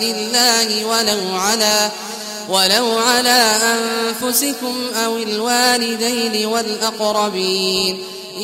لله 0.00 0.84
ولو 0.84 1.36
على 1.36 1.90
ولو 2.48 2.98
على 2.98 3.56
أنفسكم 3.62 4.74
أو 5.04 5.16
الوالدين 5.16 6.46
والأقربين 6.46 8.04
إن 8.36 8.42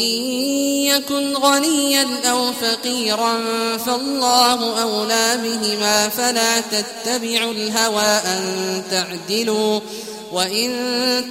يكن 0.86 1.36
غنيا 1.36 2.06
أو 2.30 2.52
فقيرا 2.52 3.38
فالله 3.86 4.82
أولى 4.82 5.38
بهما 5.42 6.08
فلا 6.08 6.60
تتبعوا 6.60 7.52
الهوى 7.52 8.02
أن 8.02 8.82
تعدلوا 8.90 9.80
وإن 10.32 10.70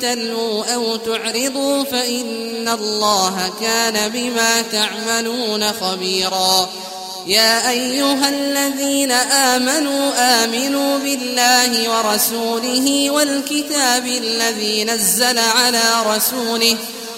تلوا 0.01 0.74
أو 0.74 0.95
تعرضوا 0.95 1.84
فإن 1.84 2.68
الله 2.68 3.51
كان 3.62 4.12
بما 4.12 4.62
تعملون 4.62 5.64
خبيرا 5.64 6.70
يا 7.28 7.70
أيها 7.70 8.30
الذين 8.30 9.12
آمنوا 9.12 10.12
آمنوا 10.43 10.97
بالله 10.97 11.89
ورسوله 11.89 13.12
والكتاب 13.12 14.08
الذي 14.08 14.84
نزل 14.84 15.39
على 15.39 15.84
رسوله 16.05 16.78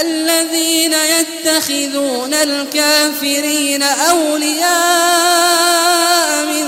الذين 0.00 0.92
يتخذون 0.92 2.34
الكافرين 2.34 3.82
أولياء 3.82 4.70
من 6.44 6.64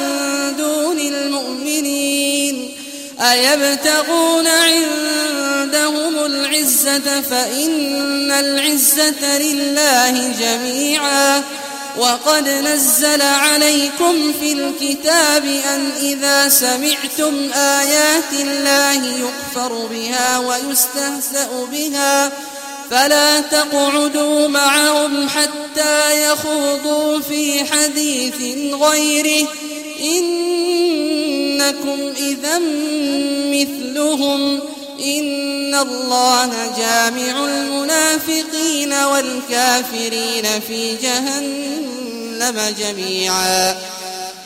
دون 0.57 1.01
المؤمنين 1.01 2.77
أيبتغون 3.21 4.47
عندهم 4.47 6.25
العزة 6.25 7.21
فإن 7.21 8.33
العزة 8.33 9.39
لله 9.39 10.33
جميعا 10.41 11.43
وقد 11.99 12.49
نزل 12.49 13.23
عليكم 13.23 14.33
في 14.41 14.53
الكتاب 14.53 15.45
أن 15.45 15.91
إذا 16.01 16.49
سمعتم 16.49 17.51
آيات 17.55 18.33
الله 18.33 19.07
يكفر 19.07 19.87
بها 19.87 20.39
ويستهزأ 20.39 21.67
بها 21.73 22.33
فلا 22.93 23.41
تقعدوا 23.41 24.49
معهم 24.49 25.29
حتى 25.29 26.27
يخوضوا 26.27 27.21
في 27.21 27.65
حديث 27.65 28.35
غيره. 28.75 29.49
إنكم 30.01 31.99
إذا 32.17 32.59
مثلهم. 33.53 34.61
إن 35.05 35.75
الله 35.75 36.51
جامع 36.79 37.45
المنافقين 37.45 38.93
والكافرين 38.93 40.61
في 40.69 40.97
جهنم 40.97 42.75
جميعا. 42.79 43.77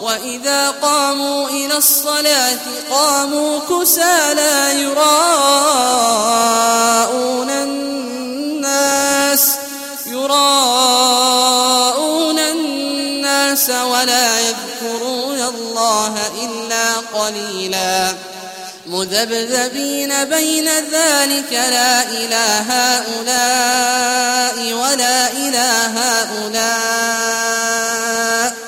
وإذا 0.00 0.70
قاموا 0.70 1.48
إلى 1.48 1.76
الصلاة 1.76 2.58
قاموا 2.90 3.58
كسى 3.58 4.34
لا 4.34 4.72
يراءون 4.72 5.10
الناس 7.50 9.50
يراءون 10.06 11.18
الناس 12.38 13.70
ولا 13.70 14.40
يذكرون 14.40 15.40
الله 15.40 16.14
إلا 16.42 16.96
قليلا. 17.18 18.14
مذبذبين 18.86 20.24
بين 20.24 20.68
ذلك 20.68 21.52
لا 21.52 22.02
إله 22.02 22.98
هؤلاء 22.98 24.72
ولا 24.72 25.32
إله 25.32 25.94
هؤلاء. 26.48 28.67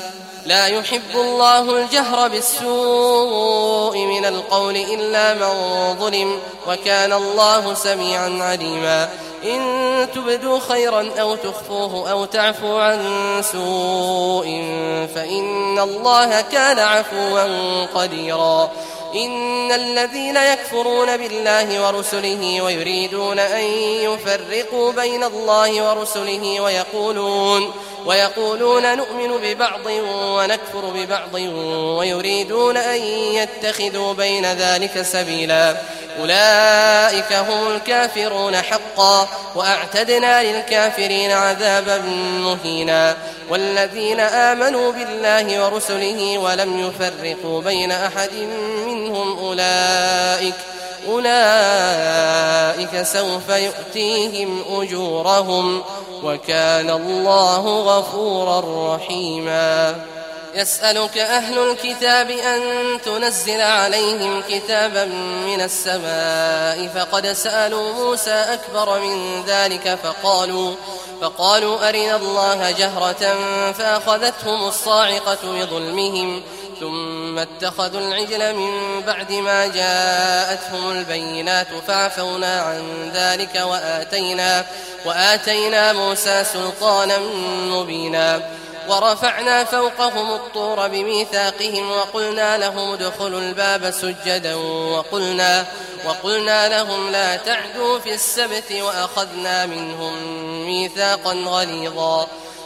لا 0.45 0.67
يحب 0.67 1.15
الله 1.15 1.77
الجهر 1.77 2.27
بالسوء 2.27 3.97
من 3.97 4.25
القول 4.25 4.75
إلا 4.75 5.33
من 5.33 5.53
ظلم 5.99 6.39
وكان 6.67 7.13
الله 7.13 7.73
سميعا 7.73 8.39
عليما. 8.41 9.09
إن 9.43 10.07
تبدوا 10.15 10.59
خيرا 10.59 11.11
أو 11.19 11.35
تخفوه 11.35 12.11
أو 12.11 12.25
تعفو 12.25 12.77
عن 12.77 12.99
سوء 13.51 14.45
فإن 15.15 15.79
الله 15.79 16.41
كان 16.41 16.79
عفوا 16.79 17.85
قديرا. 17.85 18.71
إن 19.15 19.71
الذين 19.71 20.37
يكفرون 20.37 21.17
بالله 21.17 21.87
ورسله 21.87 22.61
ويريدون 22.61 23.39
أن 23.39 23.63
يفرقوا 24.01 24.91
بين 24.91 25.23
الله 25.23 25.89
ورسله 25.89 26.61
ويقولون 26.61 27.71
ويقولون 28.05 28.97
نؤمن 28.97 29.37
ببعض 29.43 29.85
ونكفر 29.85 30.85
ببعض 30.95 31.33
ويريدون 31.97 32.77
أن 32.77 33.01
يتخذوا 33.03 34.13
بين 34.13 34.45
ذلك 34.45 35.01
سبيلا. 35.01 35.77
أولئك 36.19 37.33
هم 37.33 37.75
الكافرون 37.75 38.55
حقا 38.55 39.27
وأعتدنا 39.55 40.43
للكافرين 40.43 41.31
عذابا 41.31 41.97
مهينا. 42.37 43.17
والذين 43.49 44.19
آمنوا 44.19 44.91
بالله 44.91 45.65
ورسله 45.65 46.37
ولم 46.37 46.79
يفرقوا 46.87 47.61
بين 47.61 47.91
أحد 47.91 48.33
منهم 48.85 49.39
أولئك. 49.39 50.55
أولئك 51.07 53.01
سوف 53.03 53.49
يؤتيهم 53.49 54.63
أجورهم 54.71 55.83
وكان 56.23 56.89
الله 56.89 57.81
غفورا 57.81 58.95
رحيما. 58.95 59.95
يسألك 60.55 61.17
أهل 61.17 61.57
الكتاب 61.59 62.29
أن 62.29 62.61
تنزل 63.05 63.61
عليهم 63.61 64.41
كتابا 64.49 65.05
من 65.45 65.61
السماء 65.61 66.87
فقد 66.95 67.27
سألوا 67.27 67.93
موسى 67.93 68.31
أكبر 68.31 68.99
من 68.99 69.43
ذلك 69.47 69.99
فقالوا 70.03 70.75
فقالوا 71.21 71.89
أرنا 71.89 72.15
الله 72.15 72.71
جهرة 72.71 73.35
فأخذتهم 73.71 74.67
الصاعقة 74.67 75.37
بظلمهم 75.43 76.41
ثم 76.81 77.39
اتخذوا 77.39 78.01
العجل 78.01 78.55
من 78.55 79.01
بعد 79.01 79.31
ما 79.31 79.67
جاءتهم 79.67 80.91
البينات 80.91 81.67
فعفونا 81.87 82.61
عن 82.61 83.11
ذلك 83.13 83.55
وآتينا 83.55 84.65
وآتينا 85.05 85.93
موسى 85.93 86.43
سلطانا 86.43 87.17
مبينا 87.65 88.51
ورفعنا 88.89 89.63
فوقهم 89.63 90.31
الطور 90.31 90.87
بميثاقهم 90.87 91.91
وقلنا 91.91 92.57
لهم 92.57 92.91
ادخلوا 92.91 93.39
الباب 93.39 93.91
سجدا 93.91 94.55
وقلنا 94.55 95.65
وقلنا 96.05 96.69
لهم 96.69 97.11
لا 97.11 97.35
تعدوا 97.35 97.99
في 97.99 98.13
السبت 98.13 98.71
وأخذنا 98.71 99.65
منهم 99.65 100.13
ميثاقا 100.65 101.33
غليظا 101.33 102.27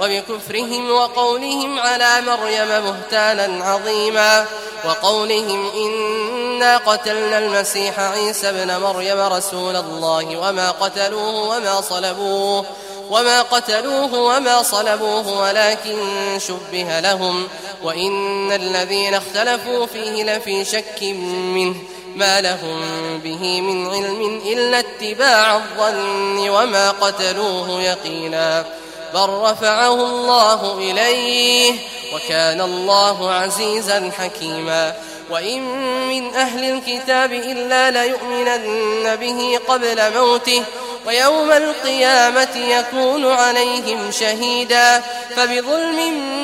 وبكفرهم 0.00 0.90
وقولهم 0.90 1.78
على 1.78 2.20
مريم 2.26 2.68
بهتانا 2.68 3.64
عظيما 3.64 4.46
وقولهم 4.84 5.70
إنا 5.70 6.76
قتلنا 6.76 7.38
المسيح 7.38 8.00
عيسى 8.00 8.48
ابن 8.48 8.76
مريم 8.76 9.20
رسول 9.20 9.76
الله 9.76 10.36
وما 10.36 10.70
قتلوه 10.70 11.56
وما 11.56 11.80
صلبوه 11.80 12.64
وما 13.10 13.42
قتلوه 13.42 14.14
وما 14.14 14.62
صلبوه 14.62 15.40
ولكن 15.40 15.98
شبه 16.38 17.00
لهم 17.00 17.48
وإن 17.82 18.52
الذين 18.52 19.14
اختلفوا 19.14 19.86
فيه 19.86 20.24
لفي 20.24 20.64
شك 20.64 21.02
منه 21.02 21.74
ما 22.16 22.40
لهم 22.40 22.80
به 23.18 23.60
من 23.60 23.90
علم 23.90 24.42
إلا 24.46 24.78
اتباع 24.78 25.56
الظن 25.56 26.48
وما 26.48 26.90
قتلوه 26.90 27.82
يقينا 27.82 28.64
بل 29.14 29.28
رفعه 29.28 29.94
الله 29.94 30.78
إليه 30.78 31.74
وكان 32.14 32.60
الله 32.60 33.30
عزيزا 33.30 34.10
حكيما. 34.18 34.94
وإن 35.30 35.60
من 36.08 36.34
أهل 36.34 36.64
الكتاب 36.64 37.32
إلا 37.32 37.90
ليؤمنن 37.90 39.16
به 39.16 39.58
قبل 39.68 40.12
موته 40.18 40.62
ويوم 41.06 41.52
القيامة 41.52 42.56
يكون 42.56 43.32
عليهم 43.32 44.10
شهيدا. 44.10 45.02
فبظلم 45.36 46.42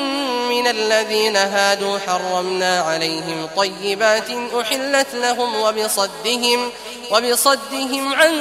من 0.49 0.67
الذين 0.67 1.37
هادوا 1.37 1.99
حرمنا 2.07 2.81
عليهم 2.81 3.49
طيبات 3.57 4.27
أحلت 4.61 5.07
لهم 5.13 5.55
وبصدهم 5.55 6.71
وبصدهم 7.11 8.13
عن 8.13 8.33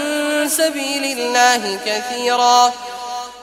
سبيل 0.48 1.18
الله 1.18 1.78
كثيرا. 1.86 2.72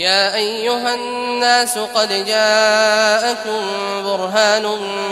يا 0.00 0.34
أيها 0.34 0.94
الناس 0.94 1.78
قد 1.78 2.08
جاءكم 2.26 3.60
برهان 4.04 4.62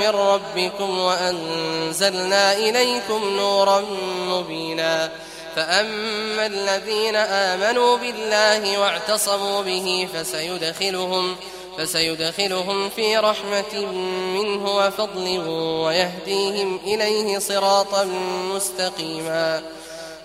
من 0.00 0.08
ربكم 0.08 0.98
وأنزلنا 0.98 2.52
إليكم 2.52 3.36
نورا 3.36 3.84
مبينا. 4.20 5.10
فأما 5.56 6.46
الذين 6.46 7.16
آمنوا 7.16 7.96
بالله 7.96 8.80
واعتصموا 8.80 9.62
به 9.62 10.08
فسيدخلهم 10.14 11.36
فسيدخلهم 11.78 12.90
في 12.90 13.16
رحمة 13.16 13.86
منه 14.34 14.76
وفضل 14.76 15.38
ويهديهم 15.84 16.80
إليه 16.84 17.38
صراطا 17.38 18.04
مستقيما. 18.54 19.62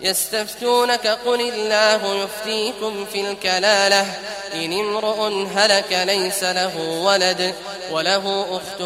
يستفتونك 0.04 1.08
قل 1.08 1.42
الله 1.42 2.24
يفتيكم 2.24 3.06
في 3.06 3.22
الكلالة. 3.22 4.06
إن 4.54 4.74
امرؤ 4.80 5.48
هلك 5.56 5.92
ليس 5.92 6.44
له 6.44 6.78
ولد 6.78 7.54
وله 7.92 8.46
أخت 8.52 8.82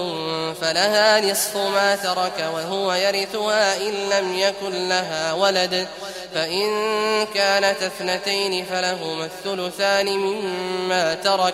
فلها 0.61 1.21
نصف 1.21 1.57
ما 1.57 1.95
ترك 1.95 2.49
وهو 2.53 2.93
يرثها 2.93 3.77
إن 3.77 4.09
لم 4.09 4.39
يكن 4.39 4.89
لها 4.89 5.33
ولد. 5.33 5.87
فإن 6.33 6.67
كانت 7.33 7.83
اثنتين 7.83 8.65
فلهما 8.65 9.25
الثلثان 9.25 10.05
مما 10.05 11.13
ترك. 11.13 11.53